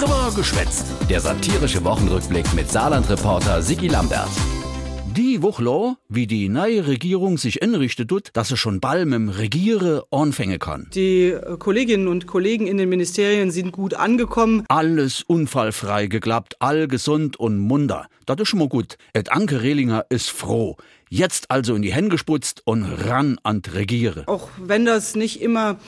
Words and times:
Drüber 0.00 0.32
geschwätzt. 0.34 0.86
Der 1.10 1.20
satirische 1.20 1.84
Wochenrückblick 1.84 2.54
mit 2.54 2.70
Saarland-Reporter 2.70 3.60
Sigi 3.60 3.88
Lambert. 3.88 4.30
Die 5.20 5.42
Woche, 5.42 5.96
wie 6.08 6.26
die 6.26 6.48
neue 6.48 6.86
Regierung 6.86 7.36
sich 7.36 7.60
inrichtet 7.60 8.08
tut, 8.08 8.30
dass 8.32 8.48
sie 8.48 8.56
schon 8.56 8.80
bald 8.80 9.04
mit 9.04 9.16
dem 9.16 9.28
Regiere 9.28 10.06
anfangen 10.10 10.58
kann. 10.58 10.88
Die 10.94 11.24
äh, 11.26 11.58
Kolleginnen 11.58 12.08
und 12.08 12.26
Kollegen 12.26 12.66
in 12.66 12.78
den 12.78 12.88
Ministerien 12.88 13.50
sind 13.50 13.70
gut 13.70 13.92
angekommen. 13.92 14.64
Alles 14.68 15.22
unfallfrei 15.22 16.06
geklappt, 16.06 16.56
all 16.60 16.88
gesund 16.88 17.38
und 17.38 17.58
munter. 17.58 18.06
Das 18.24 18.38
ist 18.40 18.48
schon 18.48 18.60
mal 18.60 18.70
gut. 18.70 18.96
Et 19.12 19.30
Anke 19.30 19.60
Rehlinger 19.60 20.06
ist 20.08 20.30
froh. 20.30 20.78
Jetzt 21.10 21.50
also 21.50 21.74
in 21.74 21.82
die 21.82 21.92
Hände 21.92 22.12
gesputzt 22.12 22.62
und 22.64 22.84
ran 22.84 23.38
an 23.42 23.60
Regiere. 23.74 24.26
Auch 24.26 24.48
wenn 24.58 24.86
das 24.86 25.16
nicht 25.16 25.42
immer 25.42 25.78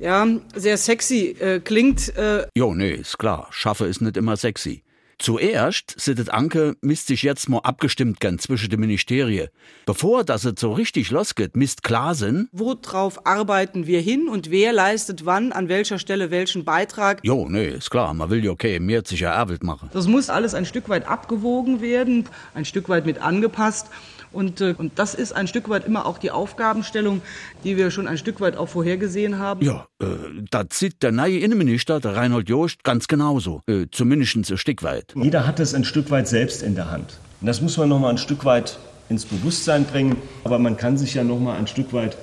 ja, 0.00 0.26
sehr 0.54 0.76
sexy 0.76 1.34
äh, 1.40 1.60
klingt. 1.60 2.14
Äh 2.18 2.46
jo, 2.54 2.74
nee, 2.74 2.92
ist 2.92 3.18
klar. 3.18 3.48
Schaffe 3.52 3.86
ist 3.86 4.02
nicht 4.02 4.18
immer 4.18 4.36
sexy. 4.36 4.82
Zuerst 5.22 5.94
sittet 6.00 6.30
Anke, 6.30 6.74
misst 6.80 7.06
sich 7.06 7.22
jetzt 7.22 7.48
mal 7.48 7.60
abgestimmt 7.60 8.18
gern 8.18 8.40
zwischen 8.40 8.70
den 8.70 8.80
Ministerien. 8.80 9.50
Bevor 9.86 10.24
das 10.24 10.42
so 10.42 10.72
richtig 10.72 11.12
losgeht, 11.12 11.54
misst 11.54 11.84
klar 11.84 12.16
sind. 12.16 12.48
Worauf 12.50 13.24
arbeiten 13.24 13.86
wir 13.86 14.00
hin 14.00 14.26
und 14.28 14.50
wer 14.50 14.72
leistet 14.72 15.24
wann, 15.24 15.52
an 15.52 15.68
welcher 15.68 16.00
Stelle 16.00 16.32
welchen 16.32 16.64
Beitrag? 16.64 17.20
Jo, 17.22 17.46
nee, 17.48 17.68
ist 17.68 17.92
klar. 17.92 18.12
Man 18.14 18.30
will 18.30 18.44
ja 18.44 18.50
okay, 18.50 18.80
mehr 18.80 19.04
sich 19.04 19.20
ja 19.20 19.32
erwelt 19.32 19.62
machen. 19.62 19.90
Das 19.92 20.08
muss 20.08 20.28
alles 20.28 20.54
ein 20.54 20.66
Stück 20.66 20.88
weit 20.88 21.06
abgewogen 21.06 21.80
werden, 21.80 22.28
ein 22.54 22.64
Stück 22.64 22.88
weit 22.88 23.06
mit 23.06 23.22
angepasst. 23.22 23.90
Und, 24.32 24.60
äh, 24.60 24.74
und 24.76 24.98
das 24.98 25.14
ist 25.14 25.32
ein 25.32 25.46
Stück 25.46 25.68
weit 25.68 25.86
immer 25.86 26.06
auch 26.06 26.18
die 26.18 26.30
Aufgabenstellung, 26.30 27.22
die 27.64 27.76
wir 27.76 27.90
schon 27.90 28.08
ein 28.08 28.18
Stück 28.18 28.40
weit 28.40 28.56
auch 28.56 28.68
vorhergesehen 28.68 29.38
haben. 29.38 29.64
Ja, 29.64 29.86
äh, 30.00 30.06
das 30.50 30.66
sieht 30.70 31.02
der 31.02 31.12
neue 31.12 31.38
Innenminister, 31.38 32.00
der 32.00 32.16
Reinhold 32.16 32.48
Jost, 32.48 32.82
ganz 32.84 33.08
genauso. 33.08 33.62
Äh, 33.66 33.86
zumindest 33.90 34.36
ein 34.36 34.58
Stück 34.58 34.82
weit. 34.82 35.11
Jeder 35.14 35.46
hat 35.46 35.60
es 35.60 35.74
ein 35.74 35.84
Stück 35.84 36.10
weit 36.10 36.28
selbst 36.28 36.62
in 36.62 36.74
der 36.74 36.90
Hand. 36.90 37.18
Und 37.40 37.46
das 37.46 37.60
muss 37.60 37.76
man 37.76 37.88
noch 37.88 37.98
mal 37.98 38.10
ein 38.10 38.18
Stück 38.18 38.44
weit 38.44 38.78
ins 39.08 39.24
Bewusstsein 39.24 39.84
bringen. 39.84 40.16
Aber 40.44 40.58
man 40.58 40.76
kann 40.76 40.96
sich 40.96 41.14
ja 41.14 41.24
noch 41.24 41.38
mal 41.38 41.56
ein 41.56 41.66
Stück 41.66 41.92
weit 41.92 42.16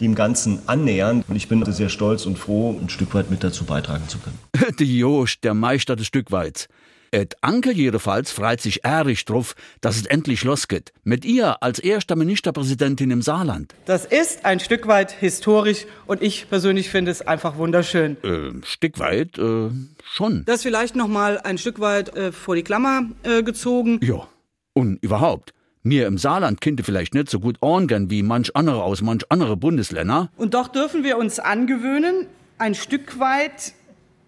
dem 0.00 0.14
Ganzen 0.14 0.60
annähern. 0.66 1.24
Und 1.26 1.36
ich 1.36 1.48
bin 1.48 1.64
sehr 1.72 1.88
stolz 1.88 2.26
und 2.26 2.38
froh, 2.38 2.78
ein 2.80 2.88
Stück 2.88 3.14
weit 3.14 3.30
mit 3.30 3.42
dazu 3.42 3.64
beitragen 3.64 4.08
zu 4.08 4.18
können. 4.18 4.38
Jost, 4.80 5.42
der 5.42 5.54
Meister 5.54 5.96
des 5.96 6.06
Stückweits. 6.06 6.68
Et 7.10 7.36
Anke 7.42 7.72
jedenfalls 7.72 8.30
freut 8.30 8.60
sich 8.60 8.84
ehrlich 8.84 9.24
drauf, 9.24 9.54
dass 9.80 9.96
es 9.96 10.06
endlich 10.06 10.44
losgeht. 10.44 10.92
Mit 11.04 11.24
ihr 11.24 11.62
als 11.62 11.78
erster 11.78 12.16
Ministerpräsidentin 12.16 13.10
im 13.10 13.22
Saarland. 13.22 13.74
Das 13.86 14.04
ist 14.04 14.44
ein 14.44 14.60
Stück 14.60 14.86
weit 14.86 15.12
historisch 15.12 15.86
und 16.06 16.22
ich 16.22 16.48
persönlich 16.50 16.90
finde 16.90 17.10
es 17.10 17.22
einfach 17.26 17.56
wunderschön. 17.56 18.16
Äh, 18.22 18.64
Stück 18.66 18.98
weit, 18.98 19.38
äh, 19.38 19.70
schon. 20.04 20.44
Das 20.44 20.62
vielleicht 20.62 20.96
noch 20.96 21.08
mal 21.08 21.38
ein 21.38 21.58
Stück 21.58 21.80
weit 21.80 22.14
äh, 22.14 22.32
vor 22.32 22.56
die 22.56 22.62
Klammer 22.62 23.08
äh, 23.22 23.42
gezogen. 23.42 24.00
Ja, 24.02 24.28
und 24.74 25.02
überhaupt. 25.02 25.54
Mir 25.82 26.06
im 26.06 26.18
Saarland 26.18 26.60
könnte 26.60 26.82
vielleicht 26.82 27.14
nicht 27.14 27.30
so 27.30 27.40
gut 27.40 27.56
orgern 27.60 28.10
wie 28.10 28.22
manch 28.22 28.54
andere 28.54 28.82
aus 28.82 29.00
manch 29.00 29.24
andere 29.30 29.56
Bundesländer. 29.56 30.30
Und 30.36 30.54
doch 30.54 30.68
dürfen 30.68 31.04
wir 31.04 31.16
uns 31.16 31.38
angewöhnen, 31.38 32.26
ein 32.58 32.74
Stück 32.74 33.18
weit 33.18 33.72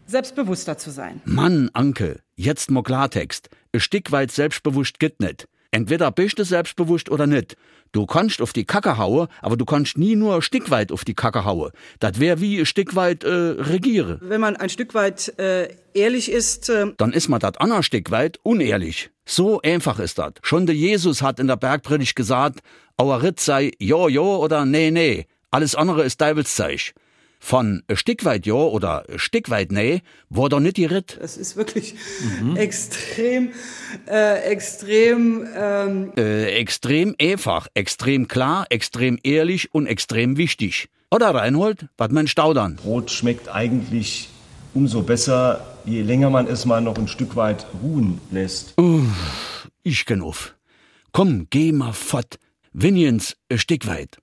selbstbewusster 0.06 0.78
zu 0.78 0.90
sein. 0.90 1.20
Mann, 1.24 1.70
Anke, 1.72 2.20
jetzt 2.40 2.70
mal 2.70 2.82
Klartext. 2.82 3.50
Ein 3.72 3.80
Stück 3.80 4.12
weit 4.12 4.30
selbstbewusst 4.30 4.98
geht 4.98 5.20
nicht. 5.20 5.46
Entweder 5.72 6.10
bist 6.10 6.38
du 6.38 6.44
selbstbewusst 6.44 7.10
oder 7.10 7.26
nicht. 7.26 7.56
Du 7.92 8.06
kannst 8.06 8.40
auf 8.40 8.52
die 8.52 8.64
Kacke 8.64 8.98
hauen, 8.98 9.28
aber 9.40 9.56
du 9.56 9.64
kannst 9.64 9.98
nie 9.98 10.16
nur 10.16 10.36
ein 10.36 10.42
Stück 10.42 10.70
weit 10.70 10.90
auf 10.90 11.04
die 11.04 11.14
Kacke 11.14 11.44
hauen. 11.44 11.70
Das 12.00 12.18
wäre 12.18 12.40
wie 12.40 12.58
ein 12.58 12.66
Stück 12.66 12.96
weit 12.96 13.22
äh, 13.22 13.28
regiere. 13.28 14.18
Wenn 14.22 14.40
man 14.40 14.56
ein 14.56 14.68
Stück 14.68 14.94
weit 14.94 15.38
äh, 15.38 15.68
ehrlich 15.94 16.30
ist, 16.30 16.70
äh 16.70 16.86
dann 16.96 17.12
ist 17.12 17.28
man 17.28 17.40
das 17.40 17.56
andere 17.58 17.82
Stück 17.82 18.10
weit 18.10 18.38
unehrlich. 18.42 19.10
So 19.26 19.60
einfach 19.60 19.98
ist 20.00 20.18
das. 20.18 20.32
Schon 20.42 20.66
der 20.66 20.74
Jesus 20.74 21.22
hat 21.22 21.38
in 21.38 21.46
der 21.46 21.56
Bergpredigt 21.56 22.16
gesagt, 22.16 22.60
auer 22.96 23.22
Ritt 23.22 23.38
sei 23.38 23.72
jo 23.78 24.08
jo 24.08 24.36
oder 24.36 24.64
nee 24.64 24.90
nee. 24.90 25.26
Alles 25.52 25.74
andere 25.74 26.04
ist 26.04 26.18
Teufelszeug 26.18 26.94
von 27.40 27.82
ein 27.88 27.96
Stück 27.96 28.24
weit 28.24 28.46
ja 28.46 28.54
oder 28.54 29.04
ein 29.08 29.18
Stück 29.18 29.50
weit 29.50 29.72
nee, 29.72 30.02
war 30.28 30.48
doch 30.48 30.60
nicht 30.60 30.76
die 30.76 30.84
Ritt. 30.84 31.18
Das 31.20 31.36
ist 31.36 31.56
wirklich 31.56 31.94
mhm. 32.40 32.56
extrem, 32.56 33.50
äh, 34.06 34.42
extrem, 34.42 35.46
ähm 35.56 36.12
äh, 36.16 36.52
extrem 36.52 37.16
einfach, 37.20 37.66
extrem 37.74 38.28
klar, 38.28 38.66
extrem 38.68 39.18
ehrlich 39.24 39.74
und 39.74 39.86
extrem 39.86 40.36
wichtig. 40.36 40.88
Oder 41.10 41.34
Reinhold, 41.34 41.86
was 41.96 42.10
mein 42.10 42.28
Staudern? 42.28 42.76
Brot 42.76 43.10
schmeckt 43.10 43.48
eigentlich 43.48 44.28
umso 44.74 45.02
besser, 45.02 45.78
je 45.84 46.02
länger 46.02 46.30
man 46.30 46.46
es 46.46 46.66
mal 46.66 46.80
noch 46.80 46.96
ein 46.96 47.08
Stück 47.08 47.34
weit 47.34 47.66
ruhen 47.82 48.20
lässt. 48.30 48.78
Uh, 48.78 49.02
ich 49.82 50.06
auf. 50.20 50.54
Komm, 51.10 51.48
geh 51.50 51.72
mal 51.72 51.92
fort. 51.92 52.38
Winjens 52.72 53.36
ein 53.48 53.58
Stück 53.58 53.88
weit. 53.88 54.18